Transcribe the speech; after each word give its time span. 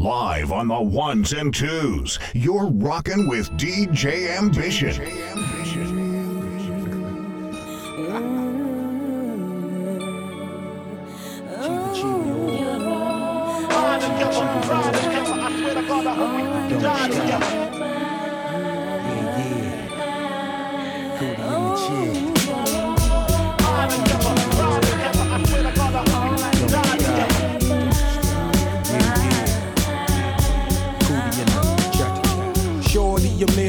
Live 0.00 0.52
on 0.52 0.68
the 0.68 0.80
ones 0.80 1.32
and 1.32 1.52
twos, 1.52 2.20
you're 2.32 2.68
rocking 2.68 3.26
with 3.26 3.50
DJ 3.58 4.28
Ambition. 4.38 4.92
Shorty, 4.92 5.24
I'm 5.24 5.57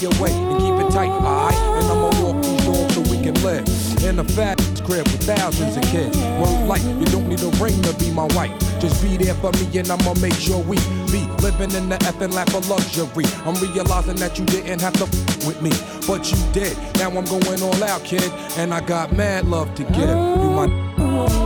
your 0.00 0.12
way 0.20 0.32
and 0.32 0.58
keep 0.60 0.74
it 0.74 0.92
tight, 0.92 1.10
alright? 1.10 1.54
And 1.54 1.86
I'ma 1.86 2.10
walk 2.22 2.42
these 2.42 2.64
doors 2.64 2.94
so 2.94 3.00
we 3.02 3.22
can 3.22 3.34
live 3.42 3.64
in 4.04 4.18
a 4.18 4.24
fat 4.24 4.58
crib 4.84 5.06
with 5.08 5.22
thousands 5.24 5.76
of 5.76 5.82
kids. 5.84 6.16
Word 6.38 6.66
like 6.66 6.82
you 6.82 7.04
don't 7.06 7.28
need 7.28 7.42
a 7.42 7.48
ring 7.62 7.80
to 7.82 7.92
be 7.94 8.10
my 8.10 8.26
wife. 8.34 8.52
Just 8.80 9.02
be 9.02 9.16
there 9.16 9.34
for 9.34 9.52
me 9.52 9.78
and 9.78 9.90
I'ma 9.90 10.14
make 10.20 10.34
sure 10.34 10.62
we 10.62 10.76
be 11.10 11.26
living 11.42 11.72
in 11.72 11.88
the 11.88 11.96
effing 12.02 12.32
lap 12.32 12.52
of 12.54 12.68
luxury. 12.68 13.24
I'm 13.44 13.54
realizing 13.56 14.16
that 14.16 14.38
you 14.38 14.44
didn't 14.44 14.80
have 14.80 14.94
to 14.94 15.04
f- 15.04 15.46
with 15.46 15.62
me, 15.62 15.70
but 16.06 16.30
you 16.30 16.38
did. 16.52 16.76
Now 16.96 17.10
I'm 17.10 17.24
going 17.24 17.62
all 17.62 17.84
out, 17.84 18.04
kid, 18.04 18.30
and 18.56 18.72
I 18.74 18.80
got 18.80 19.12
mad 19.12 19.46
love 19.46 19.74
to 19.76 19.84
give. 19.84 20.08
You 20.08 20.50
my 20.50 21.45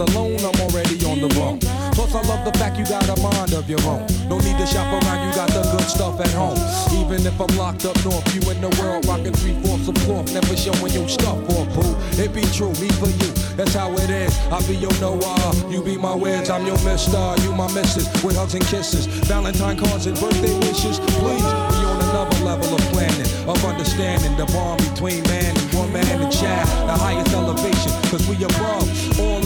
alone, 0.00 0.40
I'm 0.40 0.60
already 0.60 0.96
on 1.04 1.20
the 1.20 1.28
bone. 1.34 1.58
Plus, 1.92 2.14
I 2.14 2.22
love 2.22 2.44
the 2.44 2.56
fact 2.58 2.78
you 2.78 2.84
got 2.86 3.08
a 3.08 3.16
mind 3.20 3.52
of 3.52 3.68
your 3.68 3.82
own. 3.84 4.06
No 4.28 4.38
need 4.38 4.56
to 4.58 4.66
shop 4.66 4.88
around, 4.88 5.28
you 5.28 5.34
got 5.34 5.48
the 5.50 5.62
good 5.72 5.88
stuff 5.88 6.20
at 6.20 6.32
home. 6.32 6.56
Even 6.96 7.26
if 7.26 7.38
I'm 7.40 7.54
locked 7.56 7.84
up 7.84 7.96
north, 8.04 8.24
you 8.34 8.40
in 8.50 8.60
the 8.60 8.70
world 8.80 9.06
rocking 9.06 9.34
three 9.34 9.54
fourths 9.62 9.88
of 9.88 9.94
cloth, 10.06 10.32
never 10.32 10.56
showing 10.56 10.92
your 10.92 11.08
stuff 11.08 11.36
or 11.52 11.66
boo. 11.76 11.92
It 12.16 12.32
be 12.32 12.42
true, 12.56 12.72
me 12.80 12.88
for 12.96 13.08
you, 13.08 13.30
that's 13.56 13.74
how 13.74 13.92
it 13.92 14.10
is. 14.10 14.32
I 14.48 14.60
be 14.66 14.76
your 14.76 14.94
Noah, 15.00 15.52
you 15.68 15.82
be 15.82 15.96
my 15.96 16.14
Wiz, 16.14 16.48
I'm 16.48 16.64
your 16.66 16.80
Mister, 16.84 17.34
you 17.42 17.52
my 17.52 17.68
Missus, 17.72 18.08
with 18.24 18.36
hugs 18.36 18.54
and 18.54 18.64
kisses, 18.64 19.06
Valentine 19.28 19.76
cards 19.76 20.06
and 20.06 20.18
birthday 20.18 20.54
wishes. 20.64 20.98
Please 21.20 21.44
be 21.44 21.82
on 21.84 22.00
another 22.08 22.38
level 22.44 22.72
of 22.74 22.80
planning, 22.92 23.28
of 23.48 23.62
understanding 23.64 24.36
the 24.36 24.46
bond 24.52 24.80
between 24.90 25.22
man 25.24 25.52
and 25.52 25.74
woman 25.74 26.06
and 26.08 26.32
child, 26.32 26.68
the 26.88 26.96
highest 26.96 27.32
elevation, 27.34 27.92
cause 28.08 28.24
we 28.28 28.36
above 28.44 29.20
all 29.20 29.41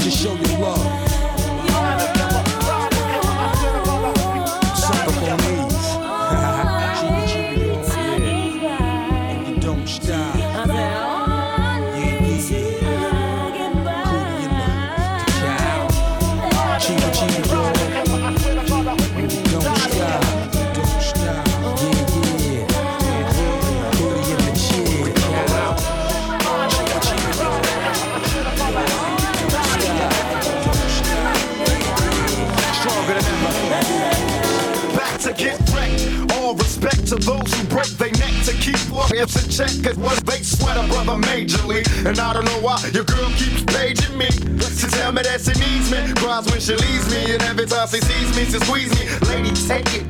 just 0.00 0.22
show 0.22 0.34
your 0.34 0.58
love. 0.60 1.09
To 37.10 37.16
those 37.16 37.52
who 37.54 37.66
break 37.66 37.88
their 37.98 38.12
neck 38.22 38.32
to 38.44 38.52
keep 38.52 38.78
warriors 38.88 39.34
in 39.34 39.50
check. 39.50 39.72
Cause 39.82 39.98
what 39.98 40.24
they 40.26 40.42
sweat 40.42 40.76
a 40.76 40.86
brother 40.86 41.18
majorly. 41.26 41.82
And 42.06 42.16
I 42.20 42.32
don't 42.32 42.44
know 42.44 42.60
why 42.60 42.78
your 42.94 43.02
girl 43.02 43.28
keeps 43.34 43.64
paging 43.64 44.16
me. 44.16 44.28
To 44.28 44.86
tell 44.86 45.10
me 45.10 45.22
that 45.22 45.40
she 45.40 45.58
needs 45.58 45.90
me. 45.90 45.98
Cries 46.14 46.46
when 46.48 46.60
she 46.60 46.76
leaves 46.76 47.10
me. 47.10 47.34
And 47.34 47.42
every 47.42 47.66
time 47.66 47.88
she 47.88 48.00
sees 48.00 48.36
me, 48.36 48.44
she 48.44 48.64
squeeze 48.64 48.92
me. 48.94 49.10
Lady, 49.28 49.50
take 49.66 49.92
it 49.92 50.09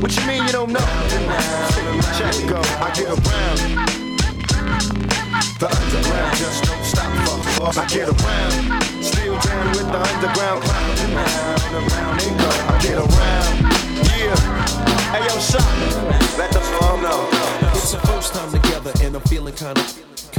What 0.00 0.16
you 0.16 0.26
mean 0.26 0.44
you 0.44 0.52
don't 0.52 0.72
know? 0.72 0.80
Check 2.16 2.34
go. 2.48 2.60
I 2.80 2.90
get 2.94 3.08
around. 3.08 3.58
The 5.58 5.68
underground 5.68 6.36
just 6.36 6.64
don't 6.64 6.84
stop. 6.84 7.12
Fuck, 7.26 7.74
fuck. 7.74 7.78
I 7.78 7.86
get 7.88 8.08
around. 8.08 8.82
Still 9.02 9.38
down 9.40 9.66
with 9.70 9.88
the 9.90 10.00
underground 10.00 10.62
clown. 10.62 10.98
Around, 11.74 12.20
they 12.20 12.30
go. 12.38 12.50
I 12.68 12.78
get 12.82 12.98
around. 12.98 13.54
Yeah. 14.18 14.36
Hey 15.12 15.22
yo, 15.26 15.38
shot. 15.40 16.38
Let 16.38 16.50
the 16.52 16.60
floor 16.60 17.00
know. 17.02 17.28
It's 17.74 17.94
our 17.94 18.00
first 18.06 18.34
time 18.34 18.50
together 18.50 18.92
and 19.02 19.16
I'm 19.16 19.22
feeling 19.22 19.54
kinda 19.54 19.82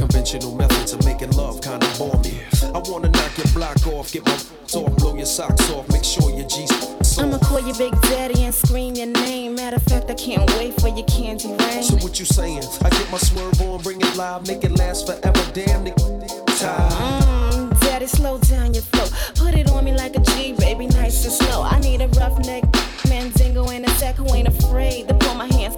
conventional 0.04 0.54
methods 0.54 0.92
of 0.92 1.02
making 1.04 1.30
love 1.32 1.62
kinda 1.62 1.86
bore 1.96 2.18
me. 2.20 2.38
I 2.74 2.78
wanna 2.90 3.08
knock 3.08 3.32
your 3.38 3.46
block 3.54 3.86
off, 3.86 4.12
get 4.12 4.24
my 4.26 4.36
off, 4.74 4.96
blow 4.98 5.16
your 5.16 5.24
socks 5.24 5.70
off, 5.70 5.88
make 5.88 6.04
sure 6.04 6.30
your 6.30 6.46
G's 6.46 6.70
I'ma 7.18 7.38
call 7.38 7.60
you 7.60 7.72
Big 7.74 7.98
Daddy 8.02 8.42
and 8.42 8.54
scream 8.54 8.94
your 8.96 9.06
name. 9.06 9.54
Matter 9.54 9.76
of 9.76 9.82
fact, 9.84 10.10
I 10.10 10.14
can't 10.14 10.44
wait 10.58 10.78
for 10.80 10.88
your 10.88 11.06
candy 11.06 11.48
rain. 11.48 11.82
So 11.82 11.96
what 12.04 12.18
you 12.18 12.26
saying? 12.26 12.64
I 12.84 12.90
get 12.90 13.10
my 13.10 13.18
swerve 13.18 13.60
on, 13.62 13.80
bring 13.82 14.00
it 14.00 14.14
live, 14.16 14.46
make 14.46 14.64
it 14.64 14.72
last 14.72 15.06
forever. 15.06 15.44
Damn 15.54 15.86
nigga, 15.86 16.58
time. 16.60 17.70
Mm, 17.70 17.80
Daddy, 17.80 18.06
slow 18.06 18.38
down 18.38 18.74
your 18.74 18.82
flow. 18.82 19.06
Put 19.36 19.54
it 19.54 19.70
on 19.70 19.84
me 19.84 19.92
like 19.92 20.16
a 20.16 20.20
G, 20.20 20.52
baby, 20.52 20.86
nice 20.88 21.24
and 21.24 21.32
slow. 21.32 21.62
I 21.62 21.78
need 21.80 22.02
a 22.02 22.08
rough 22.20 22.38
neck, 22.44 22.64
mandingo 23.08 23.70
in 23.70 23.84
a 23.84 23.90
sack 24.00 24.16
who 24.16 24.26
ain't 24.34 24.48
afraid 24.48 25.08
to 25.08 25.14
pull 25.14 25.34
my 25.34 25.46
hands 25.46 25.76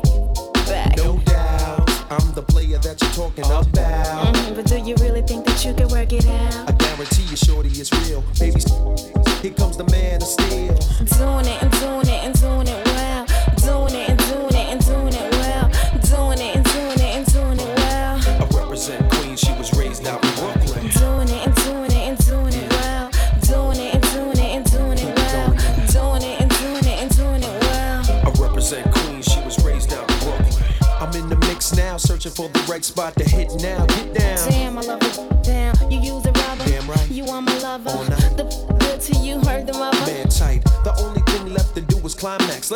back. 0.66 0.96
No 0.96 1.18
doubt, 1.18 1.90
I'm 2.10 2.32
the 2.32 2.42
player 2.42 2.78
that 2.78 3.00
you're 3.00 3.12
talking 3.12 3.44
about. 3.44 3.75
real. 8.16 8.24
Baby, 8.38 8.60
here 9.42 9.52
comes 9.52 9.76
the 9.76 9.86
man 9.90 10.22
of 10.22 10.28
steel. 10.28 10.74
Doing 11.18 11.46
it 11.46 11.62
and 11.62 11.72
doing 11.72 12.08
it 12.08 12.24
and 12.24 12.40
doing 12.40 12.68
it 12.68 12.84
well. 12.86 13.26
Doing 13.56 13.94
it 13.94 14.10
and 14.10 14.18
doing 14.18 14.54
it 14.54 14.66
and 14.72 14.84
doing 14.84 15.14
it 15.14 15.32
well. 15.32 15.68
Doing 16.02 16.38
it 16.40 16.56
and 16.56 16.64
doing 16.64 17.00
it 17.00 17.12
and 17.16 17.26
doing 17.32 17.60
it 17.60 17.78
well. 17.78 18.20
I 18.26 18.48
represent 18.52 19.10
Queens. 19.12 19.40
She 19.40 19.52
was 19.54 19.72
raised 19.76 20.06
out 20.06 20.24
in 20.24 20.34
Brooklyn. 20.34 20.88
Doing 20.90 21.28
it 21.28 21.46
and 21.46 21.54
doing 21.64 21.92
it 21.92 22.04
and 22.08 22.18
doing 22.26 22.54
it 22.54 22.70
well. 22.72 23.10
Doing 23.42 23.80
it 23.80 23.94
and 23.94 24.02
doing 24.12 24.38
it 24.38 24.50
and 24.56 24.64
doing 24.70 24.98
it 24.98 25.16
well. 25.16 25.50
Doing 25.92 26.22
it 26.22 26.40
and 26.40 26.50
doing 26.50 26.86
it 26.86 26.98
and 27.02 27.16
doing 27.16 27.42
it 27.42 27.60
well. 27.62 28.02
I 28.26 28.30
represent 28.40 28.90
Queens. 28.92 29.26
She 29.26 29.40
was 29.40 29.62
raised 29.64 29.92
out 29.92 30.10
in 30.10 30.18
Brooklyn. 30.20 30.64
I'm 31.00 31.14
in 31.14 31.28
the 31.28 31.36
mix 31.46 31.76
now, 31.76 31.96
searching 31.96 32.32
for 32.32 32.48
the 32.48 32.60
right 32.68 32.84
spot 32.84 33.14
to 33.16 33.24
hit 33.24 33.54
now 33.60 33.85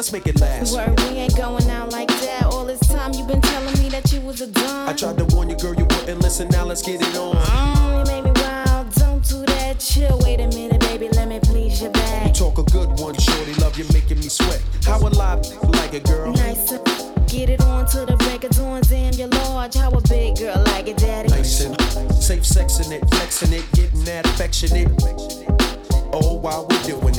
Let's 0.01 0.13
make 0.13 0.27
it 0.27 0.41
last. 0.41 0.75
Word, 0.75 0.99
we 1.01 1.19
ain't 1.19 1.37
going 1.37 1.69
out 1.69 1.93
like 1.93 2.09
that. 2.09 2.45
All 2.47 2.65
this 2.65 2.81
time 2.89 3.13
you 3.13 3.23
been 3.23 3.43
telling 3.43 3.79
me 3.83 3.91
that 3.91 4.11
you 4.11 4.23
was 4.23 4.41
a 4.41 4.47
dumb. 4.47 4.89
I 4.89 4.95
tried 4.95 5.19
to 5.19 5.27
warn 5.37 5.51
you, 5.51 5.57
girl, 5.57 5.75
you 5.75 5.85
wouldn't 5.85 6.23
listen. 6.23 6.49
Now 6.49 6.65
let's 6.65 6.81
get 6.81 7.03
it 7.03 7.17
on. 7.19 7.37
Mm, 7.37 7.99
you 7.99 8.05
made 8.11 8.25
me 8.25 8.33
wild. 8.41 8.91
Don't 8.95 9.23
do 9.29 9.45
that. 9.45 9.79
Chill. 9.79 10.19
Wait 10.25 10.41
a 10.41 10.47
minute, 10.57 10.81
baby. 10.81 11.11
Let 11.11 11.29
me 11.29 11.39
please 11.41 11.83
your 11.83 11.91
back. 11.91 12.29
You 12.29 12.33
Talk 12.33 12.57
a 12.57 12.63
good 12.63 12.99
one, 12.99 13.15
shorty. 13.19 13.53
Love 13.61 13.77
you 13.77 13.85
making 13.93 14.21
me 14.21 14.31
sweat. 14.31 14.63
How 14.87 14.97
alive 15.01 15.45
like 15.65 15.93
a 15.93 16.01
girl? 16.01 16.33
Nice. 16.33 16.71
Get 17.31 17.51
it 17.51 17.61
on 17.61 17.85
to 17.89 18.07
the 18.07 18.17
break 18.21 18.45
of 18.45 18.53
dawn. 18.53 18.81
Damn, 18.89 19.13
you're 19.13 19.29
large. 19.29 19.75
How 19.75 19.91
a 19.91 20.01
big 20.09 20.39
girl 20.39 20.57
like 20.69 20.89
it, 20.89 20.97
daddy. 20.97 21.29
Nice 21.29 21.61
and 21.61 21.79
safe 22.11 22.45
sexing 22.45 22.91
it, 22.91 23.07
flexing 23.11 23.53
it, 23.53 23.71
getting 23.73 24.05
that 24.05 24.25
affectionate. 24.25 24.89
Oh, 26.15 26.39
while 26.41 26.67
we're. 26.67 26.81
Doing 26.81 27.10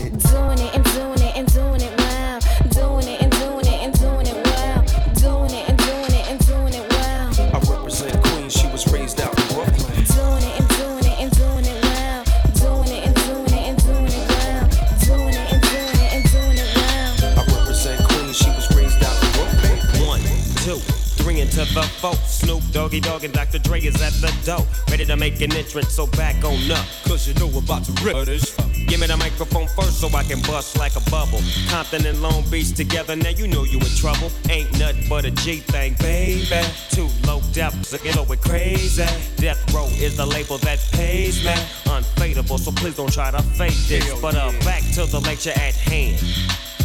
the 21.73 21.83
four. 21.83 22.13
Snoop 22.25 22.63
Doggy 22.71 22.99
Dogg 22.99 23.23
and 23.23 23.33
Dr. 23.33 23.59
Dre 23.59 23.79
is 23.81 24.01
at 24.01 24.13
the 24.13 24.31
door. 24.45 24.65
Ready 24.89 25.05
to 25.05 25.15
make 25.15 25.39
an 25.41 25.53
entrance, 25.53 25.89
so 25.89 26.07
back 26.07 26.43
on 26.43 26.71
up. 26.71 26.85
Cause 27.05 27.27
you 27.27 27.33
know 27.35 27.47
we're 27.47 27.59
about 27.59 27.83
to 27.85 27.91
rip 28.03 28.25
this. 28.25 28.55
Give 28.87 28.99
me 28.99 29.07
the 29.07 29.17
microphone 29.17 29.67
first 29.67 30.01
so 30.01 30.07
I 30.09 30.23
can 30.23 30.41
bust 30.41 30.77
like 30.77 30.95
a 30.95 31.09
bubble. 31.09 31.41
Compton 31.69 32.05
and 32.05 32.21
Long 32.21 32.43
Beach 32.49 32.73
together, 32.73 33.15
now 33.15 33.29
you 33.29 33.47
know 33.47 33.63
you 33.63 33.79
in 33.79 33.93
trouble. 33.95 34.31
Ain't 34.49 34.71
nothing 34.79 35.07
but 35.07 35.25
a 35.25 35.31
G 35.31 35.57
thing, 35.57 35.95
baby. 35.99 36.45
Too 36.89 37.07
low 37.25 37.41
depth, 37.53 37.85
so 37.85 37.97
get 37.97 38.17
over 38.17 38.35
crazy. 38.35 39.05
Death 39.37 39.73
Row 39.73 39.87
is 39.99 40.17
the 40.17 40.25
label 40.25 40.57
that 40.59 40.79
pays 40.91 41.43
me. 41.45 41.53
Unfadable, 41.85 42.59
so 42.59 42.71
please 42.71 42.97
don't 42.97 43.11
try 43.11 43.31
to 43.31 43.41
fake 43.41 43.77
this. 43.87 44.19
But 44.21 44.35
uh, 44.35 44.51
back 44.65 44.83
to 44.95 45.05
the 45.05 45.19
lecture 45.19 45.51
at 45.51 45.75
hand. 45.75 46.19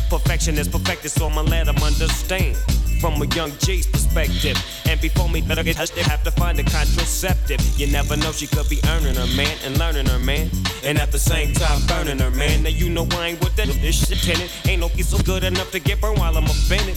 Perfection 0.08 0.56
is 0.58 0.68
perfected, 0.68 1.10
so 1.10 1.26
I'ma 1.26 1.42
let 1.42 1.66
them 1.66 1.76
understand. 1.82 2.56
From 3.00 3.20
a 3.20 3.26
young 3.34 3.52
G's 3.58 3.86
perspective. 3.86 4.56
And 4.86 5.00
before 5.00 5.28
me 5.28 5.40
better 5.42 5.62
get 5.62 5.76
touched, 5.76 5.94
they 5.94 6.02
have 6.02 6.22
to 6.24 6.30
find 6.30 6.58
a 6.58 6.64
contraceptive. 6.64 7.60
You 7.78 7.86
never 7.88 8.16
know, 8.16 8.32
she 8.32 8.46
could 8.46 8.68
be 8.68 8.80
earning 8.88 9.14
her 9.14 9.36
man 9.36 9.56
and 9.64 9.78
learning 9.78 10.06
her 10.06 10.18
man. 10.18 10.50
And 10.84 10.98
at 10.98 11.12
the 11.12 11.18
same 11.18 11.52
time, 11.52 11.80
burning 11.86 12.18
her 12.18 12.30
man. 12.30 12.62
Now 12.62 12.70
you 12.70 12.88
know 12.88 13.06
I 13.12 13.28
ain't 13.28 13.40
with 13.40 13.54
that. 13.56 13.66
This 13.66 14.08
shit 14.08 14.18
tenant 14.18 14.50
ain't 14.66 14.80
no 14.80 14.88
piece 14.88 15.08
so 15.08 15.18
good 15.18 15.44
enough 15.44 15.70
to 15.72 15.80
get 15.80 16.00
burned 16.00 16.18
while 16.18 16.36
I'm 16.36 16.44
offended. 16.44 16.96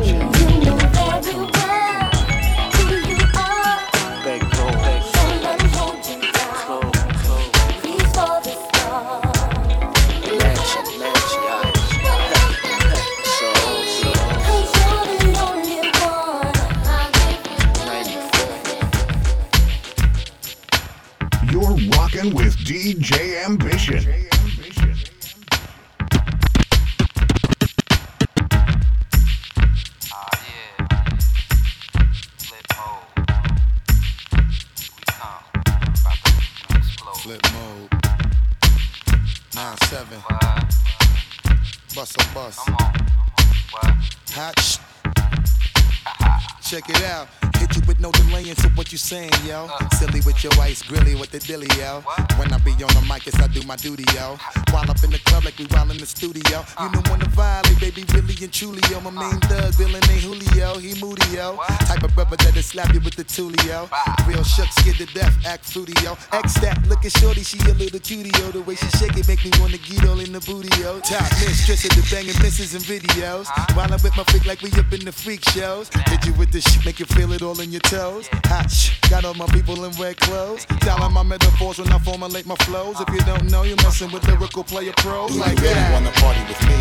the. 51.31 52.03
When 52.37 52.51
I 52.51 52.57
be 52.59 52.71
on 52.83 52.91
the 52.91 53.05
mic, 53.07 53.25
yes, 53.25 53.39
I 53.39 53.47
do 53.47 53.61
my 53.63 53.75
duty, 53.75 54.03
yo. 54.13 54.37
While 54.71 54.89
up 54.89 55.03
in 55.03 55.11
the 55.11 55.19
club 55.25 55.45
like 55.45 55.57
we 55.57 55.65
while 55.65 55.89
in 55.89 55.97
the 55.97 56.05
studio. 56.05 56.63
You 56.79 56.91
know 56.91 57.01
when 57.09 57.19
the 57.19 57.29
violate, 57.31 57.79
baby, 57.79 58.03
really 58.13 58.35
and 58.41 58.51
truly, 58.51 58.81
yo. 58.89 58.99
My 59.01 59.11
main 59.11 59.39
thug, 59.47 59.73
villain 59.75 60.03
ain't 60.09 60.21
Julio, 60.21 60.77
he 60.77 60.99
moody, 60.99 61.25
yo. 61.31 61.57
Type 61.87 62.03
of 62.03 62.13
brother 62.15 62.35
that'll 62.37 62.61
slap 62.61 62.93
you 62.93 62.99
with 62.99 63.15
the 63.15 63.23
tulio. 63.23 63.87
Real 64.27 64.43
shook, 64.43 64.67
scared 64.79 64.97
to 64.97 65.05
death, 65.13 65.33
act 65.45 65.65
fruity, 65.65 65.93
yo. 66.03 66.17
X 66.31 66.59
that, 66.59 66.77
looking 66.87 67.11
shorty, 67.11 67.43
she 67.43 67.59
a 67.69 67.73
little 67.73 67.99
cutie, 67.99 68.31
yo. 68.39 68.51
The 68.51 68.61
way 68.61 68.75
she 68.75 68.89
shake 68.97 69.17
it 69.17 69.27
make 69.27 69.43
me 69.43 69.51
wanna 69.59 69.77
get 69.77 70.07
all 70.07 70.19
in 70.19 70.31
the 70.33 70.41
booty, 70.41 70.69
yo. 70.81 70.99
Top 70.99 71.23
mistress 71.39 71.85
of 71.85 71.91
the 71.95 72.03
banging 72.11 72.37
misses 72.41 72.75
and 72.75 72.83
videos. 72.83 73.47
While 73.75 73.91
I'm 73.91 74.01
with 74.03 74.15
my 74.17 74.23
freak 74.25 74.45
like 74.45 74.61
we 74.61 74.71
up 74.79 74.91
in 74.91 75.05
the 75.05 75.11
freak 75.11 75.43
shows. 75.49 75.89
Hit 76.07 76.25
you 76.25 76.33
with 76.33 76.51
the 76.51 76.61
shit, 76.61 76.85
make 76.85 76.99
you 76.99 77.05
feel 77.05 77.31
it 77.33 77.41
all 77.41 77.59
in 77.59 77.71
your 77.71 77.81
toes. 77.81 78.27
Hot 78.45 78.69
sh, 78.69 78.99
got 79.09 79.25
all 79.25 79.33
my 79.33 79.47
people 79.47 79.83
in 79.85 79.91
red 80.01 80.17
clothes. 80.17 80.65
Dialing 80.81 81.13
my 81.13 81.20
metaphors 81.23 81.79
when 81.79 81.91
I 81.91 81.99
formulate 81.99 82.45
my 82.45 82.55
flows. 82.67 82.99
If 82.99 83.09
you 83.13 83.21
don't 83.21 83.49
know, 83.51 83.63
you're 83.63 83.81
messing 83.83 84.11
with 84.11 84.25
lyrical 84.27 84.63
player 84.63 84.93
pros 84.97 85.35
like 85.37 85.57
you 85.57 85.63
really 85.63 85.87
wanna 85.93 86.11
party 86.21 86.41
with 86.47 86.61
me? 86.67 86.79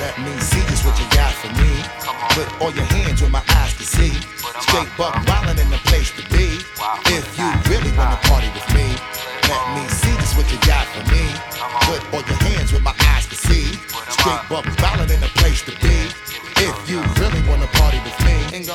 Let 0.00 0.14
me 0.18 0.32
see 0.40 0.62
just 0.70 0.84
what 0.86 0.98
you 0.98 1.06
got 1.10 1.32
for 1.34 1.50
me. 1.58 1.72
Put 2.36 2.48
all 2.62 2.72
your 2.72 2.88
hands 2.96 3.20
where 3.20 3.30
my 3.30 3.42
eyes 3.60 3.74
can 3.74 3.86
see. 3.86 4.14
Straight 4.60 4.88
buck 4.96 5.14
wildin' 5.26 5.58
in 5.58 5.70
the 5.70 5.80
place 5.90 6.10
to 6.18 6.22
be. 6.30 6.58
If 7.16 7.26
you 7.38 7.48
really 7.70 7.92
wanna 7.96 8.18
party 8.28 8.48
with 8.54 8.68
me, 8.74 8.86
let 9.50 9.64
me 9.74 9.82
see 9.88 10.14
just 10.22 10.36
what 10.36 10.46
you 10.52 10.58
got 10.66 10.86
for 10.94 11.04
me. 11.10 11.24
Put 11.88 12.00
all 12.14 12.22
your 12.22 12.40
hands 12.48 12.72
where 12.72 12.82
my 12.82 12.94
eyes 13.12 13.26
can 13.26 13.38
see. 13.38 13.66
Straight 14.16 14.42
buck 14.48 14.64
wildin' 14.64 15.10
in 15.10 15.20
the 15.20 15.32
place 15.40 15.62
to 15.62 15.72
be. 15.82 15.87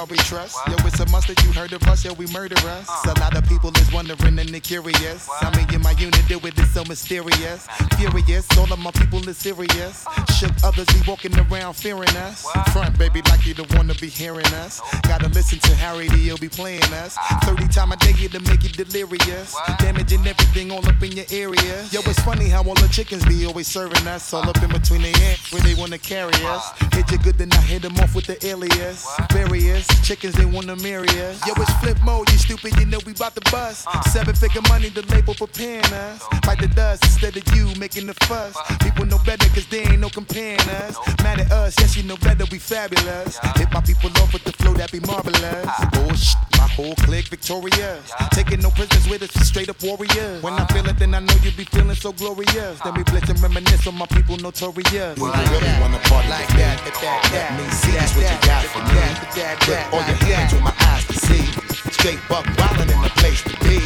God 0.03 0.11
we 0.11 0.17
trust. 0.17 0.57
Yo, 0.67 0.75
it's 0.85 0.99
a 0.99 1.05
must 1.09 1.27
that 1.27 1.41
you 1.43 1.51
heard 1.53 1.71
of 1.71 1.81
us. 1.83 2.03
Yo, 2.03 2.13
we 2.13 2.27
murder 2.27 2.57
us. 2.67 2.89
A 3.05 3.17
lot 3.19 3.37
of 3.37 3.47
people 3.47 3.71
is 3.77 3.91
wondering 3.93 4.37
and 4.37 4.49
they 4.49 4.59
curious. 4.59 5.29
I 5.41 5.55
mean, 5.55 5.73
in 5.73 5.81
my 5.81 5.91
unit, 5.91 6.19
do 6.27 6.39
it 6.39 6.57
is 6.59 6.73
so 6.73 6.83
mysterious. 6.85 7.67
Furious, 7.97 8.45
all 8.57 8.71
of 8.71 8.79
my 8.79 8.91
people 8.91 9.27
is 9.29 9.37
serious. 9.37 10.05
Shook 10.37 10.51
others 10.63 10.87
be 10.87 11.01
walking 11.07 11.33
around 11.39 11.75
fearing 11.75 12.15
us. 12.27 12.45
Front, 12.73 12.97
baby, 12.97 13.21
like 13.29 13.45
you 13.45 13.53
the 13.53 13.63
one 13.77 13.87
to 13.87 13.99
be 14.01 14.07
hearing 14.07 14.45
us. 14.63 14.81
Gotta 15.03 15.29
listen 15.29 15.59
to 15.59 15.75
Harry, 15.75 16.09
D, 16.09 16.17
he'll 16.17 16.37
be 16.37 16.49
playing 16.49 16.83
us. 16.95 17.17
30 17.43 17.67
time 17.69 17.91
a 17.93 17.95
day 17.97 18.11
to 18.13 18.39
make 18.41 18.63
you 18.63 18.69
delirious. 18.69 19.55
Damaging 19.79 20.27
everything 20.27 20.71
all 20.71 20.85
up 20.85 21.01
in 21.01 21.13
your 21.13 21.25
area. 21.31 21.85
Yo, 21.91 22.01
it's 22.05 22.19
funny 22.21 22.49
how 22.49 22.63
all 22.63 22.75
the 22.75 22.89
chickens 22.91 23.23
be 23.25 23.45
always 23.45 23.67
serving 23.67 24.05
us. 24.07 24.33
All 24.33 24.49
up 24.49 24.61
in 24.61 24.69
between 24.69 25.03
the 25.03 25.13
ends 25.23 25.51
where 25.51 25.61
they 25.61 25.75
wanna 25.75 25.97
carry 25.97 26.35
us. 26.43 26.71
Hit 26.93 27.09
you 27.09 27.19
good, 27.19 27.37
then 27.37 27.53
I 27.53 27.61
hit 27.61 27.83
them 27.83 27.95
off 27.99 28.15
with 28.15 28.25
the 28.25 28.45
alias. 28.45 29.07
Various 29.31 29.92
chickens, 30.01 30.35
they 30.35 30.45
wanna 30.45 30.75
marry 30.77 31.07
us. 31.21 31.45
Yo, 31.45 31.53
it's 31.57 31.71
Flipmode, 31.81 32.31
you 32.31 32.37
stupid, 32.37 32.75
you 32.79 32.85
know 32.85 32.99
we 33.05 33.13
bout 33.13 33.35
to 33.35 33.51
bust. 33.51 33.87
Uh. 33.87 34.01
Seven 34.03 34.35
figure 34.35 34.61
money, 34.69 34.89
the 34.89 35.01
label 35.13 35.33
preparing 35.33 35.85
us. 35.93 36.23
Bite 36.45 36.59
the 36.59 36.67
dust 36.67 37.03
instead 37.03 37.35
of 37.37 37.43
you 37.55 37.67
making 37.79 38.07
the 38.07 38.13
fuss. 38.25 38.55
People 38.81 39.05
know 39.05 39.19
better, 39.25 39.47
cause 39.49 39.67
they 39.67 39.83
ain't 39.83 39.99
no 39.99 40.09
comparing 40.09 40.59
us. 40.83 40.97
Mad 41.23 41.39
at 41.39 41.51
us, 41.51 41.75
yes, 41.79 41.97
you 41.97 42.03
know 42.03 42.17
better, 42.17 42.45
we 42.51 42.59
fabulous. 42.59 43.37
Hit 43.55 43.71
my 43.71 43.81
people 43.81 44.09
off 44.21 44.33
with 44.33 44.43
the 44.43 44.53
flow 44.53 44.73
that 44.73 44.91
be 44.91 44.99
marvelous. 45.01 45.67
Bullshit, 45.91 46.37
oh, 46.37 46.57
my 46.57 46.67
whole 46.67 46.95
clique 46.95 47.27
victorious. 47.27 48.11
Taking 48.31 48.61
no 48.61 48.69
prisoners 48.71 49.07
with 49.09 49.23
us, 49.23 49.31
straight 49.47 49.69
up 49.69 49.81
warriors. 49.83 50.41
When 50.41 50.53
I 50.53 50.63
uh-huh. 50.63 50.73
feel 50.73 50.87
it, 50.89 50.97
then 50.97 51.13
I 51.13 51.19
know 51.19 51.35
you 51.43 51.51
be 51.51 51.65
feeling 51.65 51.95
so 51.95 52.11
glorious. 52.13 52.79
Then 52.81 52.93
we 52.93 53.01
uh-huh. 53.01 53.11
blitz 53.11 53.29
and 53.29 53.39
reminisce 53.41 53.87
on 53.87 53.95
my 53.95 54.07
people 54.07 54.37
notorious. 54.37 55.17
you 55.17 55.25
really 55.25 55.73
wanna 55.81 55.99
party 56.09 56.29
Like 56.29 56.47
with 56.47 56.55
me? 56.55 56.63
that, 56.63 56.77
that, 56.83 56.95
that, 57.01 57.19
Let 57.23 57.31
that, 57.31 57.51
me 57.57 57.65
see 57.71 57.91
just 57.93 58.15
what 58.15 58.23
you 58.23 58.47
got 58.47 58.63
for 58.71 58.79
me. 58.79 59.82
Put 59.83 59.93
all 59.93 60.07
your 60.07 60.15
hands 60.15 60.53
with 60.53 60.61
my 60.63 60.73
eyes 60.91 61.05
to 61.07 61.13
see. 61.13 61.45
Straight 61.91 62.19
buck 62.29 62.45
wildin' 62.57 62.91
in 62.91 63.01
the 63.01 63.09
place 63.21 63.41
to 63.43 63.55
be. 63.65 63.79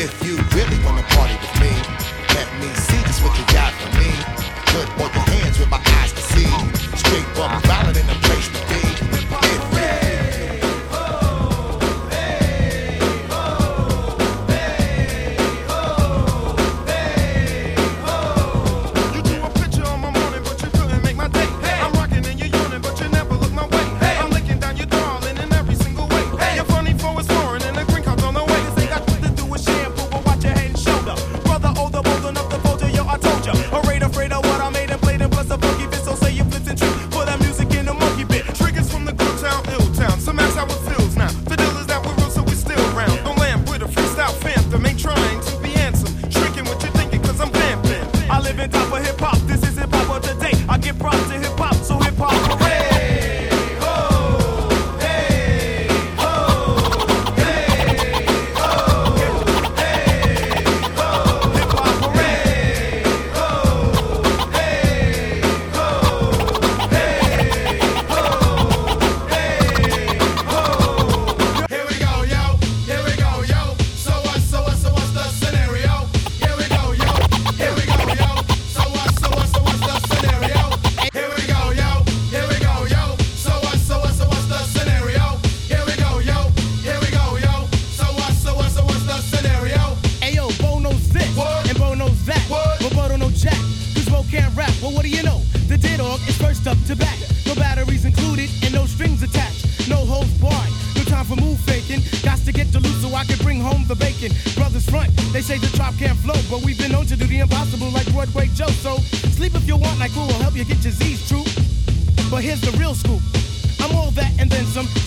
If 0.00 0.24
you 0.24 0.36
really 0.56 0.78
wanna 0.84 1.02
party 1.14 1.34
with 1.34 1.60
me, 1.60 1.72
let 2.34 2.48
me 2.60 2.68
see 2.74 3.00
just 3.02 3.22
what 3.22 3.36
you 3.38 3.44
got 3.52 3.72
for 3.74 3.90
me. 3.98 4.10
Put 4.72 4.88
all 5.00 5.10
your 5.10 5.26
hands 5.38 5.58
where 5.58 5.68
my 5.68 5.82
eyes 6.00 6.12
can 6.12 6.22
see. 6.34 6.50
Straight 6.96 7.26
buck 7.34 7.62
wildin' 7.64 8.00
in 8.00 8.06
the 8.06 8.14
place 8.14 8.27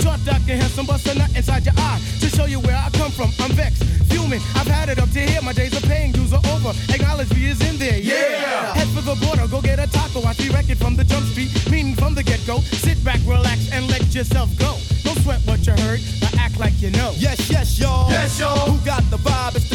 Short, 0.01 0.23
dark, 0.25 0.41
and 0.49 0.61
handsome, 0.61 0.85
bust 0.85 1.07
a 1.07 1.13
nut 1.15 1.29
inside 1.35 1.65
your 1.65 1.75
eye 1.77 2.01
to 2.19 2.27
show 2.29 2.45
you 2.45 2.59
where 2.59 2.75
I 2.75 2.89
come 2.91 3.11
from. 3.11 3.29
I'm 3.39 3.51
vexed, 3.51 3.83
fuming. 4.09 4.41
I've 4.55 4.67
had 4.67 4.89
it 4.89 4.99
up 4.99 5.09
to 5.11 5.19
here. 5.19 5.41
My 5.41 5.53
days 5.53 5.75
of 5.77 5.83
paying 5.83 6.11
dues 6.11 6.33
are 6.33 6.41
over. 6.53 6.73
Acknowledge 6.89 7.31
me 7.33 7.49
is 7.49 7.61
in 7.61 7.77
there. 7.77 7.99
Yeah. 7.99 8.73
Head 8.73 8.87
for 8.89 9.01
the 9.01 9.15
border, 9.25 9.47
go 9.47 9.61
get 9.61 9.79
a 9.79 9.87
taco. 9.87 10.23
I 10.23 10.33
see 10.33 10.49
it 10.49 10.77
from 10.77 10.95
the 10.95 11.03
jump 11.03 11.25
street, 11.27 11.51
meaning 11.69 11.95
from 11.95 12.15
the 12.15 12.23
get 12.23 12.45
go. 12.47 12.59
Sit 12.85 13.03
back, 13.03 13.19
relax, 13.25 13.71
and 13.71 13.87
let 13.89 14.13
yourself 14.13 14.49
go. 14.57 14.77
Don't 15.03 15.17
sweat 15.19 15.41
what 15.45 15.65
you 15.67 15.73
heard, 15.73 15.99
but 16.19 16.37
act 16.37 16.59
like 16.59 16.81
you 16.81 16.91
know. 16.91 17.13
Yes, 17.17 17.49
yes, 17.49 17.79
y'all. 17.79 18.09
Yes, 18.09 18.39
y'all. 18.39 18.71
Who 18.71 18.83
got 18.85 19.03
the 19.09 19.17
vibe? 19.17 19.55
It's 19.55 19.70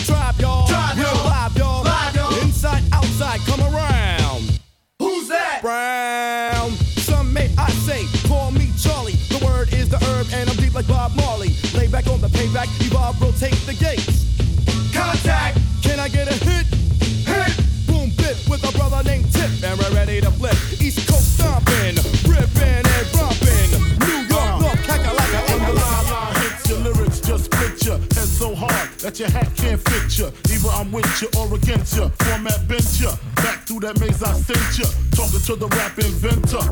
that 29.06 29.20
your 29.20 29.30
hat 29.30 29.48
can't 29.54 29.80
fit 29.86 30.18
ya. 30.18 30.26
Either 30.50 30.68
I'm 30.74 30.90
with 30.90 31.06
you 31.22 31.28
or 31.38 31.54
against 31.54 31.96
ya. 31.96 32.08
Format 32.26 32.66
bent 32.66 32.98
ya. 32.98 33.14
Back 33.36 33.62
through 33.62 33.80
that 33.86 34.00
maze 34.00 34.20
I 34.20 34.32
sent 34.34 34.78
ya. 34.78 34.86
Talking 35.14 35.42
to 35.46 35.54
the 35.54 35.68
rap 35.78 35.96
inventor. 35.96 36.66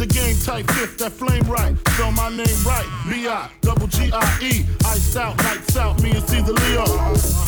The 0.00 0.06
game 0.06 0.38
type 0.40 0.64
fifth, 0.72 0.96
that 0.98 1.12
flame 1.12 1.44
right. 1.44 1.76
Spell 1.92 2.12
my 2.12 2.30
name 2.30 2.60
right. 2.64 2.88
B-I, 3.10 3.50
double 3.60 3.86
G-I-E. 3.86 4.64
Iced 4.86 5.16
out, 5.18 5.36
lights 5.44 5.76
out, 5.76 6.00
me 6.02 6.12
and 6.12 6.24
Caesar 6.24 6.54
Leo. 6.54 6.86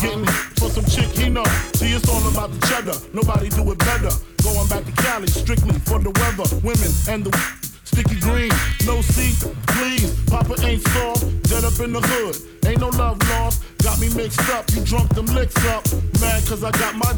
Getting 0.01 0.25
for 0.59 0.69
some 0.69 0.85
chick 0.85 1.09
he 1.17 1.29
know. 1.29 1.45
See, 1.73 1.89
it's 1.89 2.07
all 2.07 2.21
about 2.29 2.51
the 2.51 2.61
cheddar. 2.67 2.93
Nobody 3.13 3.49
do 3.49 3.71
it 3.71 3.79
better. 3.79 4.13
Going 4.43 4.67
back 4.67 4.85
to 4.85 4.91
Cali, 5.01 5.27
strictly 5.27 5.79
for 5.79 5.97
the 5.97 6.11
weather, 6.21 6.45
women, 6.61 6.91
and 7.09 7.25
the 7.25 7.31
Sticky 7.91 8.19
green, 8.21 8.51
no 8.85 9.01
seat, 9.01 9.35
please. 9.67 10.17
Papa 10.29 10.55
ain't 10.65 10.81
soft, 10.89 11.43
dead 11.43 11.65
up 11.65 11.77
in 11.81 11.91
the 11.91 11.99
hood. 11.99 12.37
Ain't 12.65 12.79
no 12.79 12.87
love 12.89 13.19
lost. 13.29 13.63
Got 13.83 13.99
me 13.99 14.07
mixed 14.15 14.49
up, 14.49 14.65
you 14.71 14.81
drunk 14.85 15.13
them 15.13 15.25
licks 15.27 15.57
up. 15.65 15.83
Mad 16.21 16.45
cause 16.47 16.63
I 16.63 16.71
got 16.71 16.95
my 16.95 17.11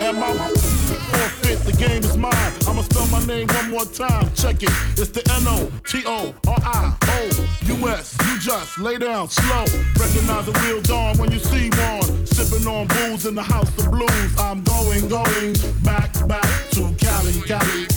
and 0.00 0.18
my 0.20 0.32
forfeit. 0.34 1.58
The 1.60 1.72
game 1.72 2.02
is 2.04 2.16
mine. 2.16 2.52
I'ma 2.68 2.82
spell 2.82 3.06
my 3.06 3.24
name 3.24 3.46
one 3.48 3.70
more 3.70 3.86
time. 3.86 4.30
Check 4.34 4.62
it. 4.62 4.70
It's 5.00 5.08
the 5.08 5.22
N 5.32 5.46
O 5.46 5.72
T 5.86 6.02
O 6.04 6.34
R 6.46 6.58
I 6.62 6.96
O 7.02 7.48
U 7.64 7.88
S. 7.88 8.16
You 8.26 8.38
just 8.38 8.78
lay 8.78 8.98
down 8.98 9.28
slow. 9.30 9.64
Recognize 9.98 10.48
a 10.48 10.52
real 10.66 10.82
dawn 10.82 11.16
when 11.16 11.32
you 11.32 11.38
see 11.38 11.70
one. 11.70 12.26
Sipping 12.26 12.66
on 12.66 12.86
booze 12.88 13.24
in 13.24 13.34
the 13.34 13.42
house 13.42 13.68
of 13.78 13.90
blues. 13.90 14.38
I'm 14.38 14.62
going, 14.62 15.08
going 15.08 15.56
back, 15.82 16.12
back 16.28 16.70
to 16.72 16.94
Cali, 16.98 17.40
Cali. 17.46 17.95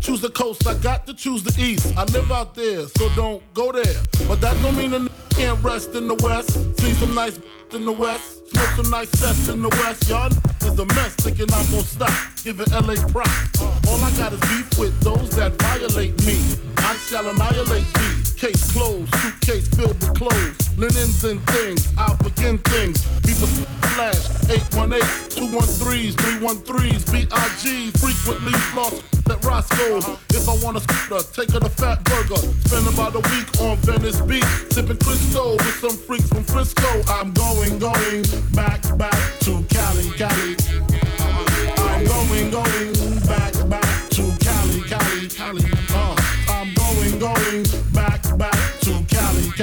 Choose 0.00 0.20
the 0.20 0.30
coast, 0.30 0.66
I 0.66 0.74
got 0.74 1.06
to 1.06 1.14
choose 1.14 1.42
the 1.42 1.54
east. 1.62 1.96
I 1.96 2.04
live 2.04 2.32
out 2.32 2.54
there, 2.54 2.86
so 2.88 3.08
don't 3.14 3.42
go 3.54 3.70
there. 3.72 4.02
But 4.26 4.40
that 4.40 4.60
don't 4.62 4.76
mean 4.76 4.92
a 4.92 4.96
n- 4.96 5.08
can't 5.30 5.62
rest 5.62 5.94
in 5.94 6.08
the 6.08 6.14
west. 6.16 6.52
See 6.80 6.92
some 6.94 7.14
nice 7.14 7.38
b 7.38 7.44
in 7.76 7.84
the 7.84 7.92
west. 7.92 8.48
Smoke 8.50 8.68
some 8.76 8.90
nice 8.90 9.10
sets 9.10 9.48
in 9.48 9.62
the 9.62 9.68
west. 9.68 10.08
Y'all 10.08 10.32
is 10.66 10.78
a 10.78 10.86
mess, 10.86 11.14
thinking 11.16 11.52
I'm 11.52 11.70
gonna 11.70 11.82
stop. 11.82 12.12
Giving 12.42 12.66
LA 12.72 12.96
props. 13.12 13.62
All 13.88 14.00
I 14.02 14.10
got 14.16 14.32
is 14.32 14.40
beef 14.40 14.78
with 14.78 14.98
those 15.00 15.30
that 15.36 15.52
violate 15.60 16.16
me. 16.26 16.38
I 16.78 16.96
shall 16.96 17.28
annihilate 17.28 17.86
thee. 17.94 18.19
Case 18.40 18.72
closed, 18.72 19.14
suitcase 19.16 19.68
filled 19.68 20.00
with 20.00 20.14
clothes, 20.14 20.78
linens 20.78 21.24
and 21.24 21.46
things. 21.50 21.92
I'll 21.98 22.16
begin 22.16 22.56
things. 22.56 23.04
People 23.20 23.46
flash 23.92 24.16
818, 24.48 24.96
213s, 25.28 26.14
313s, 26.16 27.04
BIG. 27.12 27.98
Frequently 28.00 28.52
lost 28.74 29.04
at 29.28 29.44
Roscoe. 29.44 29.98
If 30.30 30.48
I 30.48 30.56
want 30.64 30.78
a 30.78 30.80
scooter, 30.80 31.22
take 31.34 31.50
her 31.50 31.60
to 31.60 31.68
Fatburger. 31.68 32.40
Spend 32.66 32.88
about 32.88 33.14
a 33.14 33.20
week 33.28 33.48
on 33.60 33.76
Venice 33.84 34.22
Beach, 34.22 34.44
sipping 34.72 34.96
Cristo 34.96 35.52
with 35.52 35.76
some 35.76 35.98
freaks 35.98 36.30
from 36.30 36.42
Frisco. 36.44 36.88
I'm 37.12 37.34
going, 37.34 37.78
going 37.78 38.24
back, 38.54 38.80
back 38.96 39.20
to 39.40 39.62
Cali, 39.68 40.08
Cali. 40.16 40.56
I'm 41.76 42.06
going, 42.06 42.50
going 42.50 43.20
back, 43.28 43.52
back 43.68 44.08
to 44.16 44.22
Cali, 44.40 44.80
Cali, 44.88 45.28
Cali. 45.28 45.62
Uh, 45.92 46.16
I'm 46.48 46.72
going, 46.74 47.18
going 47.18 47.64
back, 47.92 48.19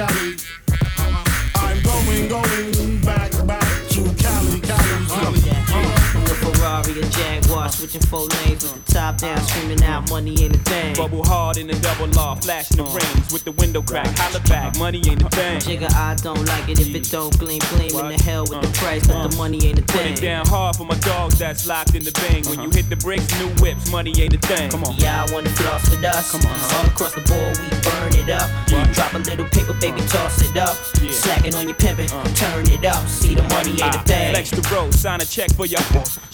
I'm 0.00 1.82
going, 1.82 2.28
going 2.28 2.77
switching 7.78 8.02
four 8.10 8.26
lanes 8.26 8.64
with 8.64 8.84
the 8.84 8.92
top 8.92 9.18
down, 9.18 9.40
screaming 9.46 9.82
out 9.84 10.10
money 10.10 10.34
ain't 10.42 10.56
a 10.56 10.58
thing. 10.58 10.96
Bubble 10.96 11.24
hard 11.24 11.58
in 11.58 11.68
the 11.68 11.78
double 11.78 12.08
law, 12.08 12.34
flashing 12.34 12.76
the 12.76 12.82
uh. 12.82 12.90
rings 12.90 13.32
with 13.32 13.44
the 13.44 13.52
window 13.52 13.80
crack. 13.82 14.08
Holla 14.18 14.40
back, 14.48 14.76
money 14.78 14.98
ain't 15.08 15.22
a 15.22 15.28
thing. 15.30 15.60
Jigga, 15.60 15.88
I 15.94 16.16
don't 16.16 16.44
like 16.46 16.68
it 16.68 16.80
if 16.80 16.92
it 16.92 17.08
don't 17.10 17.38
gleam, 17.38 17.60
gleam 17.70 17.94
in 17.94 18.16
the 18.16 18.22
hell 18.24 18.42
with 18.42 18.60
the 18.62 18.72
price, 18.78 19.06
but 19.06 19.28
the 19.28 19.36
uh. 19.36 19.38
money 19.38 19.64
ain't 19.64 19.78
a 19.78 19.82
Put 19.82 20.02
thing. 20.02 20.14
it 20.14 20.20
down 20.20 20.46
hard 20.46 20.74
for 20.74 20.84
my 20.84 20.98
dogs 20.98 21.38
that's 21.38 21.68
locked 21.68 21.94
in 21.94 22.02
the 22.02 22.10
bang. 22.10 22.42
When 22.50 22.58
you 22.58 22.68
uh-huh. 22.68 22.82
hit 22.82 22.90
the 22.90 22.96
bricks, 22.96 23.30
new 23.38 23.50
whips, 23.62 23.90
money 23.92 24.12
ain't 24.18 24.34
a 24.34 24.38
thing. 24.38 24.70
Come 24.70 24.82
on. 24.82 24.96
Yeah, 24.96 25.24
I 25.24 25.32
wanna 25.32 25.50
floss 25.50 25.88
with 25.88 26.02
us. 26.02 26.32
Come 26.32 26.50
on, 26.50 26.58
all 26.74 26.86
across 26.86 27.14
the 27.14 27.22
board, 27.30 27.54
we 27.62 27.70
burn 27.86 28.10
it 28.18 28.30
up. 28.34 28.50
Drop 28.92 29.14
a 29.14 29.18
little 29.18 29.46
paper, 29.54 29.74
baby, 29.74 30.00
uh. 30.02 30.06
toss 30.08 30.42
it 30.42 30.56
up. 30.56 30.74
Slacking 31.14 31.54
on 31.54 31.68
your 31.68 31.76
pimpin', 31.76 32.10
turn 32.34 32.66
it 32.66 32.84
up. 32.84 33.06
See 33.06 33.36
the 33.36 33.42
money 33.54 33.70
ain't 33.70 33.94
a 33.94 34.02
thing. 34.02 34.34
Flex 34.34 34.50
the 34.50 34.66
road, 34.74 34.92
sign 34.92 35.20
a 35.20 35.24
check 35.24 35.52
for 35.54 35.66
your 35.66 35.78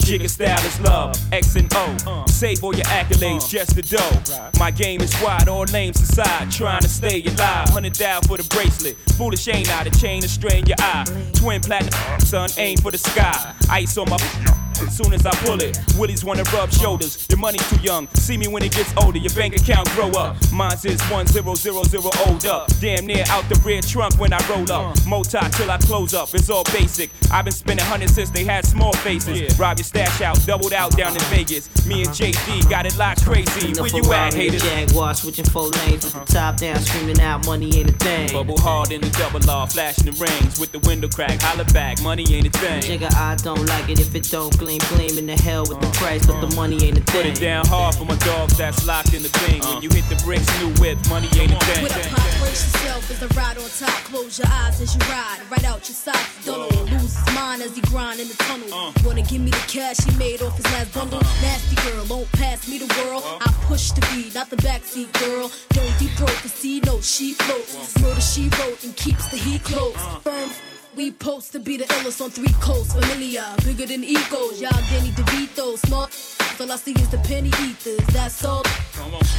Jigga 0.05 0.29
style 0.29 0.63
is 0.67 0.79
love, 0.81 1.17
X 1.35 1.55
and 1.57 1.69
O. 1.75 2.23
Save 2.27 2.63
all 2.63 2.73
your 2.73 2.85
accolades, 2.85 3.49
just 3.49 3.75
the 3.75 3.81
dough. 3.81 4.49
My 4.57 4.71
game 4.71 5.01
is 5.01 5.13
wide, 5.21 5.49
all 5.49 5.65
names 5.65 5.99
aside. 5.99 6.49
Trying 6.49 6.81
to 6.81 6.87
stay 6.87 7.21
alive, 7.23 7.67
hundred 7.69 7.93
down 7.93 8.21
for 8.21 8.37
the 8.37 8.47
bracelet. 8.55 8.95
Foolish 9.17 9.45
ain't 9.49 9.69
I, 9.69 9.83
the 9.83 9.89
chain 9.89 10.21
to 10.21 10.29
strain 10.29 10.65
your 10.65 10.77
eye. 10.79 11.03
Twin 11.33 11.59
platinum, 11.59 12.19
son, 12.21 12.49
aim 12.57 12.77
for 12.77 12.91
the 12.91 12.97
sky. 12.97 13.53
Ice 13.69 13.97
on 13.97 14.09
my. 14.09 14.64
As 14.81 14.97
soon 14.97 15.13
as 15.13 15.25
I 15.25 15.31
pull 15.45 15.61
it, 15.61 15.77
Willies 15.97 16.23
wanna 16.23 16.43
rub 16.53 16.71
shoulders. 16.71 17.25
Your 17.29 17.39
money's 17.39 17.67
too 17.69 17.81
young. 17.81 18.07
See 18.15 18.37
me 18.37 18.47
when 18.47 18.63
it 18.63 18.71
gets 18.71 18.93
older. 18.97 19.17
Your 19.17 19.33
bank 19.33 19.55
account 19.55 19.89
grow 19.91 20.09
up. 20.11 20.35
Mine's 20.51 20.85
is 20.85 21.01
one 21.03 21.27
zero 21.27 21.55
zero 21.55 21.83
zero 21.83 22.09
old 22.27 22.45
up. 22.45 22.69
Damn 22.79 23.05
near 23.05 23.23
out 23.29 23.47
the 23.49 23.59
rear 23.63 23.81
trunk 23.81 24.19
when 24.19 24.33
I 24.33 24.39
roll 24.49 24.69
up. 24.71 24.95
Multi 25.05 25.39
till 25.51 25.71
I 25.71 25.77
close 25.77 26.13
up. 26.13 26.33
It's 26.33 26.49
all 26.49 26.63
basic. 26.65 27.09
I've 27.31 27.45
been 27.45 27.53
spending 27.53 27.85
hundreds 27.85 28.13
since 28.13 28.29
they 28.29 28.43
had 28.43 28.65
small 28.65 28.93
faces. 28.93 29.57
Rob 29.59 29.77
your 29.77 29.85
stash 29.85 30.21
out, 30.21 30.43
doubled 30.45 30.73
out 30.73 30.95
down 30.97 31.13
in 31.13 31.21
Vegas. 31.23 31.69
Me 31.85 32.03
and 32.03 32.11
JD 32.11 32.69
got 32.69 32.85
it 32.85 32.97
locked 32.97 33.25
crazy. 33.25 33.73
Where 33.79 33.89
you 33.89 34.03
at, 34.13 34.33
and 34.33 34.35
haters? 34.35 34.63
Jaguar 34.63 35.13
switching 35.13 35.45
four 35.45 35.67
lanes 35.69 36.03
with 36.03 36.13
the 36.13 36.19
uh-huh. 36.19 36.25
top 36.25 36.57
down, 36.57 36.79
screaming 36.79 37.19
out 37.21 37.45
money 37.45 37.77
ain't 37.77 37.89
a 37.89 37.93
thing. 37.93 38.31
Bubble 38.31 38.59
hard 38.59 38.91
in 38.91 39.01
the 39.01 39.09
double 39.11 39.39
law, 39.41 39.65
flashing 39.65 40.05
the 40.05 40.11
rings 40.11 40.59
with 40.59 40.71
the 40.71 40.79
window 40.79 41.07
crack. 41.07 41.41
Holla 41.41 41.65
back, 41.65 42.01
money 42.01 42.25
ain't 42.31 42.47
a 42.47 42.49
thing. 42.49 42.81
Jigga, 42.81 43.13
I 43.15 43.35
don't 43.35 43.65
like 43.67 43.89
it 43.89 43.99
if 43.99 44.13
it 44.15 44.29
don't 44.31 44.55
gleam, 44.65 44.79
gleam 44.89 45.17
in 45.17 45.25
the 45.27 45.37
hell 45.43 45.61
with 45.61 45.79
the 45.79 45.91
price, 45.97 46.25
but 46.25 46.41
the 46.41 46.49
money 46.55 46.81
ain't 46.83 46.97
a 46.97 47.01
Put 47.01 47.21
thing. 47.21 47.33
it 47.33 47.39
down 47.39 47.65
hard 47.67 47.93
for 47.95 48.05
my 48.05 48.15
dogs 48.25 48.57
that's 48.57 48.85
locked 48.87 49.13
in 49.13 49.21
the 49.21 49.29
thing. 49.29 49.61
When 49.61 49.81
you 49.83 49.89
hit 49.89 50.09
the 50.09 50.17
bricks, 50.25 50.47
new 50.59 50.73
whip, 50.81 50.97
money 51.07 51.29
ain't 51.37 51.53
a 51.53 51.59
thing. 51.69 51.83
With 51.83 51.95
a 51.95 52.09
pop, 52.09 52.25
brace 52.41 52.65
yourself 52.65 53.11
as 53.11 53.19
the 53.19 53.27
ride 53.37 53.57
on 53.57 53.69
top. 53.69 53.93
Close 54.09 54.39
your 54.39 54.47
eyes 54.49 54.81
as 54.81 54.95
you 54.95 55.01
ride, 55.05 55.39
right 55.51 55.63
out 55.65 55.87
your 55.87 55.95
socks. 55.95 56.45
Don't 56.45 56.71
lose 56.89 57.13
his 57.13 57.35
mind 57.35 57.61
as 57.61 57.75
he 57.75 57.81
grind 57.81 58.19
in 58.19 58.27
the 58.27 58.33
tunnel. 58.33 58.93
Wanna 59.05 59.21
give 59.21 59.41
me 59.41 59.51
the 59.51 59.65
cash 59.67 59.97
he 60.01 60.11
made 60.17 60.41
off 60.41 60.57
his 60.57 60.65
last 60.73 60.93
bundle? 60.93 61.21
Nasty 61.41 61.75
girl, 61.85 62.03
won't 62.09 62.31
pass 62.33 62.67
me 62.67 62.79
the 62.79 62.89
world. 63.05 63.23
I 63.41 63.53
push 63.69 63.91
the 63.91 64.01
beat, 64.09 64.33
not 64.33 64.49
the 64.49 64.57
backseat 64.57 65.13
girl. 65.21 65.51
Don't 65.69 65.93
deep 65.99 66.11
throat 66.17 66.37
the 66.41 66.49
sea 66.49 66.81
note, 66.85 67.03
she 67.03 67.33
floats. 67.33 67.99
Murder 68.01 68.21
she 68.21 68.49
wrote 68.57 68.83
and 68.83 68.95
keeps 68.95 69.27
the 69.29 69.37
heat 69.37 69.63
close. 69.63 69.95
Firm. 70.23 70.49
We 70.95 71.11
post 71.11 71.51
to 71.51 71.59
be 71.59 71.75
the 71.75 71.83
illest 71.83 72.23
on 72.23 72.29
three 72.29 72.53
coasts. 72.61 72.93
Familiar, 72.93 73.43
bigger 73.65 73.85
than 73.85 74.03
egos. 74.03 74.61
Y'all 74.61 74.71
Danny 74.89 75.11
DeVito, 75.11 75.77
smart. 75.77 76.09
All 76.57 76.71
I 76.71 76.77
see 76.77 76.93
is 76.93 77.09
the 77.09 77.17
penny 77.17 77.49
ethers. 77.49 77.99
That's 78.13 78.45
all. 78.45 78.63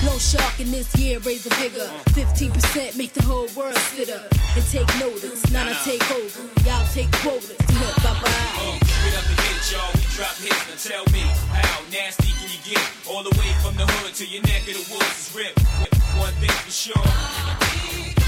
No 0.04 0.18
shark 0.18 0.60
in 0.60 0.70
this 0.70 0.94
year, 0.96 1.18
raise 1.20 1.46
a 1.46 1.50
bigger. 1.56 1.88
15% 2.12 2.98
make 2.98 3.14
the 3.14 3.22
whole 3.22 3.48
world 3.56 3.74
sit 3.96 4.10
up. 4.10 4.30
And 4.54 4.64
take 4.68 4.88
notice, 5.00 5.50
now 5.50 5.64
I 5.64 5.72
take 5.80 6.04
over. 6.12 6.42
Y'all 6.68 6.86
take 6.92 7.10
quotas. 7.24 7.56
Look, 7.80 7.96
bye 8.04 8.12
bye. 8.20 8.76
Get 9.00 9.16
up 9.16 9.24
and 9.24 9.40
hit 9.48 9.72
y'all, 9.72 9.90
we 9.96 10.04
drop 10.12 10.36
hits. 10.36 10.60
Now 10.68 10.76
tell 10.76 11.04
me, 11.12 11.24
how 11.56 11.80
nasty 11.90 12.32
can 12.36 12.52
you 12.52 12.60
get? 12.68 12.84
All 13.08 13.22
the 13.22 13.32
way 13.40 13.48
from 13.64 13.76
the 13.76 13.86
hood 13.86 14.12
to 14.14 14.26
your 14.26 14.42
neck 14.42 14.68
of 14.68 14.76
the 14.76 14.84
woods 14.92 15.16
is 15.24 15.34
ripped. 15.34 15.62
One 16.20 16.34
thing 16.34 16.50
for 16.50 16.70
sure. 16.70 18.25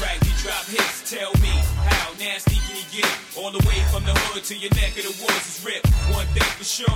Right, 0.00 0.18
we 0.22 0.30
drop 0.42 0.64
hits. 0.66 1.10
Tell 1.10 1.32
me, 1.42 1.50
how 1.90 2.12
nasty 2.18 2.54
can 2.54 2.76
you 2.76 3.02
get? 3.02 3.10
All 3.36 3.50
the 3.50 3.58
way 3.66 3.82
from 3.90 4.04
the 4.04 4.14
hood 4.14 4.44
to 4.44 4.54
your 4.56 4.70
neck 4.74 4.94
of 4.94 5.02
the 5.02 5.14
woods 5.18 5.46
is 5.50 5.64
ripped. 5.66 5.88
One 6.14 6.26
thing 6.28 6.46
for 6.54 6.62
sure. 6.62 6.94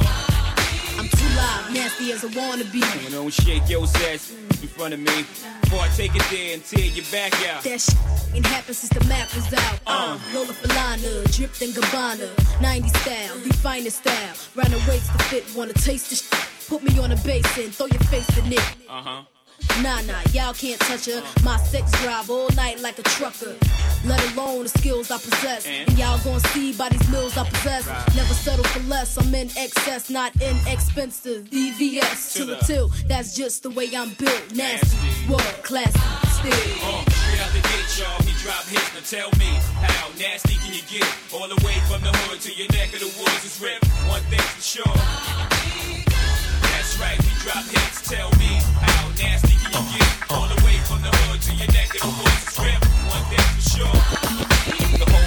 I'm 0.99 1.09
too 1.09 1.29
loud, 1.35 1.75
nasty 1.75 2.13
as 2.13 2.23
I 2.23 2.31
wanna 2.39 2.65
be. 2.71 2.79
You 3.03 3.11
know, 3.11 3.29
shake 3.29 3.69
your 3.69 3.83
ass 4.07 4.31
in 4.63 4.69
front 4.69 4.95
of 4.95 5.01
me. 5.01 5.27
Before 5.63 5.81
I 5.81 5.89
take 5.97 6.15
it 6.15 6.23
there 6.31 6.55
and 6.55 6.65
tear 6.65 6.85
your 6.85 7.05
back 7.11 7.35
out. 7.51 7.65
That 7.65 7.81
shit 7.81 7.97
ain't 8.35 8.47
happened 8.47 8.77
since 8.77 8.93
the 8.93 9.05
map 9.09 9.35
was 9.35 9.53
out. 9.53 9.81
Uh, 9.85 10.19
Lola 10.33 10.53
Falana, 10.53 11.27
dripped 11.35 11.61
in 11.61 11.71
Gabbana. 11.71 12.31
90 12.61 12.89
style, 12.89 13.35
the 13.39 13.91
style. 13.91 14.35
Round 14.55 14.73
the 14.73 14.79
waist 14.89 15.11
to 15.11 15.19
fit, 15.25 15.45
wanna 15.57 15.73
taste 15.73 16.11
the 16.11 16.17
shit. 16.17 16.69
Put 16.69 16.85
me 16.85 16.97
on 17.01 17.11
a 17.11 17.17
basin, 17.17 17.73
throw 17.73 17.87
your 17.87 18.05
face 18.13 18.31
in 18.39 18.53
it. 18.53 18.63
Uh 18.89 19.03
huh. 19.03 19.23
Nah, 19.83 20.01
nah, 20.03 20.21
y'all 20.33 20.55
can't 20.55 20.81
touch 20.81 21.07
her. 21.07 21.23
My 21.43 21.57
sex 21.57 21.91
drive 22.03 22.31
all 22.31 22.49
night 22.51 22.81
like 22.81 22.99
a 22.99 23.03
trucker. 23.03 23.57
Let 24.05 24.21
alone 24.33 24.65
the 24.65 24.69
skills 24.69 25.11
I 25.11 25.19
possess. 25.19 25.67
And 25.67 25.97
y'all 25.99 26.19
gonna 26.25 26.41
see 26.49 26.73
by 26.73 26.89
these 26.89 27.09
mills 27.11 27.37
I 27.37 27.49
possess. 27.49 27.87
Never 28.15 28.35
settle 28.35 28.65
for 28.65 28.81
less. 28.89 29.17
I'm 29.17 29.35
in 29.35 29.51
excess, 29.57 30.11
not 30.11 30.33
inexpensive. 30.43 31.49
EVS 31.51 32.35
to 32.35 32.45
the 32.45 32.57
till. 32.67 32.89
That's 33.07 33.35
just 33.35 33.63
the 33.63 33.71
way 33.71 33.91
I'm 33.97 34.11
built. 34.15 34.43
Nasty, 34.55 34.99
world 35.29 35.43
class, 35.63 35.93
still. 36.39 36.53
Uh, 36.53 37.05
straight 37.11 37.41
out 37.41 37.53
the 37.53 37.63
gate, 37.63 37.91
y'all, 37.99 38.23
he 38.23 38.33
drop 38.43 38.65
hits. 38.67 38.93
Now 38.95 39.01
tell 39.07 39.31
me, 39.39 39.51
how 39.87 40.09
nasty 40.19 40.55
can 40.57 40.75
you 40.75 40.83
get? 40.91 41.09
All 41.33 41.49
the 41.49 41.61
way 41.65 41.75
from 41.89 42.03
the 42.03 42.11
hood 42.27 42.41
to 42.41 42.53
your 42.53 42.69
neck 42.73 42.93
of 42.95 43.01
the 43.01 43.13
woods 43.19 43.45
is 43.45 43.61
ripped. 43.61 43.87
One 44.09 44.23
thing's 44.31 44.43
for 44.43 44.63
sure. 44.63 44.95
That's 46.63 46.99
right, 46.99 47.21
he 47.23 47.33
drop 47.43 47.65
hits. 47.65 48.09
Tell 48.09 48.31
me, 48.33 48.59
how 48.83 49.09
nasty 49.11 49.21
can 49.21 49.31
you 49.31 49.49
get? 49.49 49.52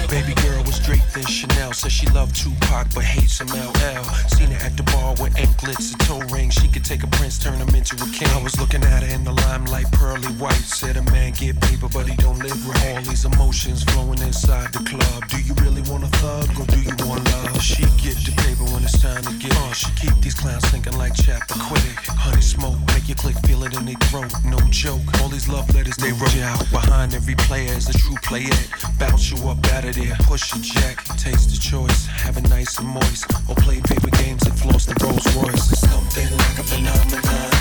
Baby 0.08 0.34
girl 0.40 0.62
was 0.64 0.78
draped 0.80 1.16
in 1.16 1.26
Chanel. 1.26 1.72
Said 1.72 1.92
she 1.92 2.06
loved 2.08 2.34
Tupac 2.34 2.86
but 2.94 3.04
hates 3.04 3.40
LL. 3.40 4.02
Seen 4.28 4.50
her 4.50 4.64
at 4.64 4.76
the 4.76 4.82
bar 4.84 5.14
with 5.20 5.36
anklets 5.38 5.92
and 5.92 6.00
toe 6.00 6.20
rings. 6.34 6.54
She 6.54 6.68
could 6.68 6.84
take 6.84 7.02
a 7.02 7.06
prince, 7.06 7.38
turn 7.38 7.58
him 7.58 7.74
into 7.74 7.96
a 7.96 8.08
king. 8.10 8.28
I 8.28 8.42
was 8.42 8.58
looking 8.58 8.82
at 8.82 9.02
her 9.02 9.14
in 9.14 9.24
the 9.24 9.32
limelight, 9.32 9.90
pearly 9.92 10.32
white. 10.40 10.64
Said 10.64 10.96
a 10.96 11.02
man 11.10 11.32
get 11.32 11.60
paper, 11.60 11.88
but 11.92 12.08
he 12.08 12.16
don't 12.16 12.35
live 12.46 12.66
with 12.66 12.86
all 12.86 13.02
these 13.02 13.24
emotions 13.24 13.82
flowing 13.84 14.20
inside 14.22 14.72
the 14.72 14.78
club. 14.86 15.28
Do 15.28 15.38
you 15.42 15.54
really 15.64 15.82
want 15.90 16.04
a 16.04 16.10
thug 16.18 16.48
or 16.60 16.66
do 16.66 16.78
you 16.78 16.94
want 17.06 17.24
love? 17.32 17.60
She 17.60 17.82
get 17.98 18.16
the 18.22 18.32
paper 18.44 18.64
when 18.70 18.82
it's 18.84 19.00
time 19.00 19.22
to 19.22 19.34
get 19.42 19.50
it. 19.50 19.74
She 19.74 19.90
keep 19.98 20.14
these 20.22 20.34
clowns 20.34 20.64
thinking 20.70 20.96
like 20.96 21.14
Chappaquiddick. 21.14 21.98
Honey 22.06 22.40
smoke, 22.40 22.78
make 22.94 23.08
your 23.08 23.16
click 23.16 23.36
feel 23.46 23.64
it 23.64 23.74
in 23.74 23.84
their 23.84 24.00
throat. 24.10 24.32
No 24.44 24.58
joke. 24.70 25.02
All 25.20 25.28
these 25.28 25.48
love 25.48 25.66
letters 25.74 25.96
they 25.96 26.12
wrote 26.12 26.34
you 26.34 26.42
out 26.42 26.62
behind 26.70 27.14
every 27.14 27.34
player 27.34 27.72
is 27.72 27.88
a 27.88 27.96
true 27.98 28.16
player. 28.22 28.58
Bounce 28.98 29.30
you 29.30 29.38
up 29.48 29.58
out 29.74 29.84
of 29.84 29.94
there, 29.94 30.16
push 30.30 30.54
your 30.54 30.62
jack, 30.62 31.02
taste 31.16 31.50
the 31.50 31.58
choice, 31.58 32.06
have 32.06 32.36
it 32.36 32.48
nice 32.48 32.78
and 32.78 32.88
moist, 32.88 33.26
or 33.48 33.56
play 33.56 33.80
paper 33.80 34.10
games 34.22 34.46
and 34.46 34.56
floss 34.58 34.86
the 34.86 34.94
Rolls 35.02 35.26
Royce. 35.34 35.66
Something 35.80 36.30
like 36.30 36.58
a 36.58 36.64
phenomenon, 36.64 37.55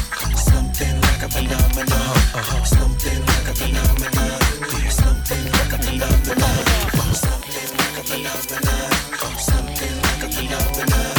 a 1.25 1.29
phenomenon, 1.29 2.65
something 2.65 3.25
like 3.25 3.47
a 3.47 3.55
phenomenon, 3.55 4.41
something 4.91 5.43
like 5.53 5.73
a 5.73 5.77
phenomenon, 5.81 6.65
something 7.15 7.69
like 7.77 7.97
a 7.97 8.03
phenomenon, 8.05 8.91
something 9.39 9.95
like 10.05 10.21
a 10.21 10.29
phenomenon, 10.29 11.15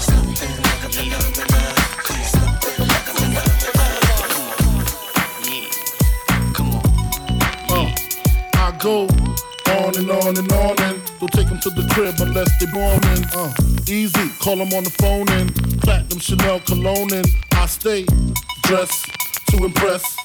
something 0.00 0.56
like 0.64 0.84
a 0.84 0.90
phenomenon, 0.96 1.76
something 2.24 2.80
like 2.88 3.08
a 3.08 3.20
Uh, 7.70 7.88
I 8.54 8.72
go 8.78 9.06
on 9.76 9.92
and 9.98 10.10
on 10.10 10.38
and 10.38 10.52
on 10.52 10.80
and 10.80 10.96
don't 11.20 11.32
take 11.32 11.48
them 11.48 11.60
to 11.60 11.70
the 11.70 11.86
crib 11.92 12.14
unless 12.20 12.48
they 12.58 12.66
born 12.72 13.04
in. 13.12 13.24
Uh, 13.34 13.52
easy, 13.86 14.30
call 14.38 14.56
them 14.56 14.72
on 14.72 14.84
the 14.84 14.90
phone 14.90 15.28
and 15.28 15.54
platinum 15.82 16.18
Chanel 16.18 16.60
cologne 16.60 17.12
and 17.12 17.26
I 17.52 17.66
stay 17.66 18.06
dressed 18.62 19.19
to 19.50 19.64
impress. 19.64 20.16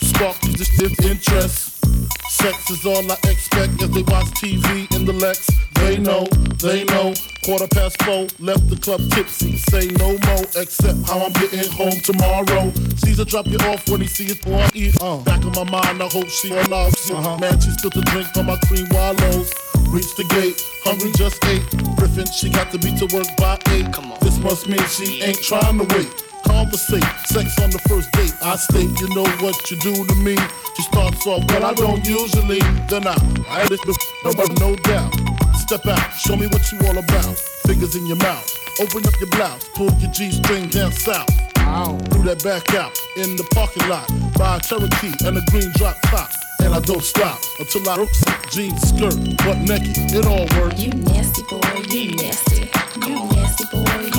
Spark 0.00 0.38
these 0.40 0.58
distinct 0.58 1.04
interests. 1.04 1.80
Sex 2.28 2.70
is 2.70 2.84
all 2.84 3.10
I 3.10 3.16
expect 3.24 3.82
as 3.82 3.90
they 3.90 4.02
watch 4.02 4.28
TV 4.36 4.92
in 4.94 5.04
the 5.04 5.12
Lex. 5.12 5.48
They 5.74 5.98
know, 5.98 6.26
they 6.60 6.84
know. 6.84 7.14
Quarter 7.44 7.68
past 7.68 8.02
four, 8.02 8.26
left 8.38 8.68
the 8.68 8.76
club 8.76 9.00
tipsy. 9.12 9.56
Say 9.70 9.88
no 9.98 10.08
more, 10.26 10.44
except 10.56 11.06
how 11.06 11.24
I'm 11.24 11.32
getting 11.32 11.70
home 11.72 11.98
tomorrow. 12.02 12.72
Caesar 13.02 13.24
drop 13.24 13.46
you 13.46 13.58
off 13.70 13.88
when 13.88 14.00
he 14.00 14.06
see 14.06 14.26
it 14.26 14.42
boy 14.42 14.66
eat. 14.74 15.00
Uh, 15.00 15.18
back 15.18 15.44
of 15.44 15.54
my 15.54 15.64
mind, 15.64 16.02
I 16.02 16.08
hope 16.08 16.28
she 16.28 16.50
loves 16.68 17.10
uh-huh. 17.10 17.38
Man, 17.38 17.60
she 17.60 17.70
spilled 17.70 17.94
the 17.94 18.02
drink 18.12 18.28
on 18.36 18.46
my 18.46 18.58
cream 18.66 18.86
wallows. 18.90 19.52
Reach 19.88 20.12
the 20.16 20.24
gate, 20.28 20.60
hungry 20.84 21.12
just 21.16 21.42
ate. 21.46 21.64
Griffin, 21.96 22.26
she 22.26 22.50
got 22.50 22.70
to 22.72 22.78
be 22.78 22.92
to 22.98 23.06
work 23.16 23.28
by 23.38 23.58
eight. 23.70 23.92
Come 23.92 24.12
on. 24.12 24.18
This 24.20 24.38
must 24.38 24.68
mean 24.68 24.84
she 24.88 25.22
ain't 25.22 25.40
trying 25.40 25.78
to 25.78 25.86
wait. 25.96 26.10
Conversate, 26.44 27.04
sex 27.26 27.58
on 27.60 27.70
the 27.70 27.78
first 27.88 28.10
date. 28.12 28.34
I 28.42 28.56
state, 28.56 28.90
you 29.00 29.08
know 29.14 29.26
what 29.40 29.70
you 29.70 29.76
do 29.78 29.94
to 29.94 30.14
me. 30.16 30.36
She 30.76 30.82
starts 30.82 31.26
off, 31.26 31.46
but 31.46 31.62
I 31.62 31.72
don't 31.74 32.04
usually. 32.04 32.60
Then 32.88 33.06
I, 33.06 33.16
I 33.48 33.66
this 33.68 33.80
no, 34.24 34.32
but 34.34 34.50
no 34.60 34.76
doubt. 34.76 35.14
Step 35.56 35.86
out, 35.86 36.12
show 36.12 36.36
me 36.36 36.46
what 36.48 36.70
you 36.70 36.78
all 36.86 36.98
about. 36.98 37.36
Fingers 37.66 37.96
in 37.96 38.06
your 38.06 38.16
mouth, 38.16 38.48
open 38.80 39.06
up 39.06 39.18
your 39.18 39.30
blouse, 39.30 39.68
pull 39.74 39.90
your 39.94 40.10
G 40.12 40.30
string 40.30 40.68
down 40.68 40.92
south. 40.92 41.26
Do 41.66 42.22
that 42.22 42.42
back 42.44 42.74
out 42.74 42.96
in 43.16 43.36
the 43.36 43.44
parking 43.52 43.88
lot. 43.88 44.06
Buy 44.38 44.56
a 44.56 44.60
Cherokee 44.60 45.12
and 45.26 45.36
a 45.36 45.42
green 45.50 45.72
drop 45.74 45.96
top. 46.02 46.30
And 46.60 46.72
I 46.72 46.80
don't 46.80 47.02
stop 47.02 47.38
until 47.58 47.88
I 47.88 48.06
jeans, 48.50 48.80
skirt, 48.88 49.18
butt 49.44 49.58
naked. 49.58 50.14
It 50.14 50.26
all 50.26 50.46
works. 50.58 50.80
You 50.80 50.92
nasty 50.92 51.42
boy, 51.50 51.60
you 51.90 52.14
nasty. 52.16 52.70
You 53.06 53.14
nasty 53.34 53.64
boy, 53.72 54.15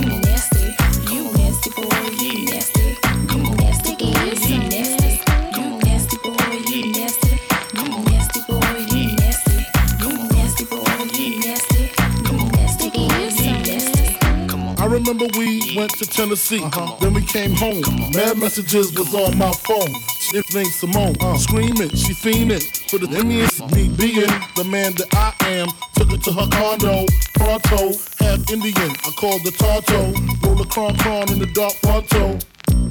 remember 15.08 15.38
we 15.38 15.74
went 15.76 15.92
to 15.92 16.06
Tennessee. 16.06 16.62
Uh-huh. 16.62 16.96
Then 17.00 17.14
we 17.14 17.22
came 17.22 17.52
home. 17.54 17.82
Mad 18.12 18.38
messages 18.38 18.92
was 18.98 19.14
on 19.16 19.38
my 19.38 19.52
phone. 19.54 19.94
It 20.34 20.46
named 20.54 20.72
Simone. 20.72 21.16
Uh. 21.22 21.38
Screaming, 21.38 21.90
she 21.96 22.14
fiending. 22.14 22.62
For 22.90 22.98
the 23.00 23.08
Indians, 23.18 23.60
me 23.74 23.88
being 23.88 24.28
the 24.56 24.66
man 24.66 24.94
that 24.96 25.08
I 25.14 25.34
am. 25.48 25.68
Took 25.96 26.12
her 26.12 26.18
to 26.18 26.32
her 26.34 26.48
condo. 26.52 27.06
Pronto, 27.36 27.96
half 28.20 28.52
Indian. 28.52 28.92
I 29.06 29.12
called 29.16 29.44
the 29.44 29.52
Tonto. 29.52 30.12
Roll 30.46 30.62
a 30.62 30.66
cron 30.66 30.98
cron 30.98 31.32
in 31.32 31.40
the 31.40 31.48
dark 31.54 31.74
Pronto. 31.82 32.38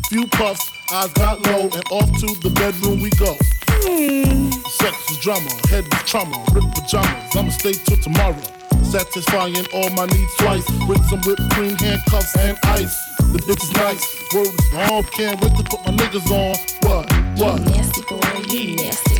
Few 0.08 0.26
puffs, 0.28 0.70
eyes 0.92 1.12
got 1.14 1.44
low, 1.46 1.62
and 1.64 1.84
off 1.90 2.08
to 2.20 2.26
the 2.40 2.50
bedroom 2.54 3.02
we 3.02 3.10
go. 3.10 3.36
Hmm. 3.68 4.50
Sex 4.80 5.10
is 5.10 5.18
drama, 5.18 5.50
head 5.68 5.84
is 5.84 6.02
trauma, 6.04 6.44
ripped 6.52 6.74
pajamas. 6.74 7.36
I'ma 7.36 7.50
stay 7.50 7.72
till 7.72 7.98
tomorrow. 7.98 8.55
Satisfying 8.96 9.54
all 9.74 9.90
my 9.90 10.06
needs 10.06 10.34
twice 10.36 10.66
with 10.88 11.04
some 11.10 11.20
whipped 11.26 11.50
cream, 11.50 11.76
handcuffs, 11.76 12.34
and 12.38 12.56
ice. 12.62 12.96
The 13.18 13.40
bitch 13.40 13.62
is 13.62 13.72
nice, 13.74 14.32
word 14.32 14.46
is 14.46 14.70
bomb. 14.72 15.04
Can't 15.12 15.38
wait 15.38 15.54
to 15.54 15.64
put 15.64 15.84
my 15.84 15.92
niggas 15.92 16.30
on. 16.30 16.56
What? 16.88 17.12
What? 17.38 17.58
You 17.60 17.76
nasty 17.76 18.00
boy, 18.08 18.20
you 18.48 18.76
nasty. 18.76 19.15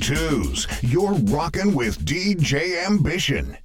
Twos. 0.00 0.66
You're 0.82 1.14
rocking 1.14 1.74
with 1.74 2.04
DJ 2.04 2.84
Ambition. 2.86 3.56